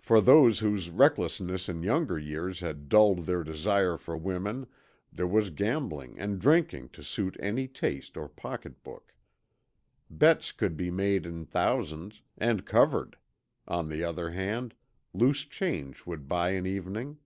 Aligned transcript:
For 0.00 0.20
those 0.20 0.58
whose 0.58 0.90
recklessness 0.90 1.68
in 1.68 1.84
younger 1.84 2.18
years 2.18 2.58
had 2.58 2.88
dulled 2.88 3.26
their 3.26 3.44
desire 3.44 3.96
for 3.96 4.16
women, 4.16 4.66
there 5.12 5.24
was 5.28 5.50
gambling 5.50 6.18
and 6.18 6.40
drinking 6.40 6.88
to 6.88 7.04
suit 7.04 7.36
any 7.38 7.68
taste 7.68 8.16
or 8.16 8.28
pocketbook. 8.28 9.14
Bets 10.10 10.50
could 10.50 10.76
be 10.76 10.90
made 10.90 11.26
in 11.26 11.44
thousands, 11.46 12.22
and 12.36 12.66
covered; 12.66 13.16
on 13.68 13.88
the 13.88 14.02
other 14.02 14.30
hand, 14.32 14.74
loose 15.14 15.42
change 15.44 16.06
would 16.06 16.26
buy 16.26 16.50
an 16.50 16.66
evening. 16.66 17.18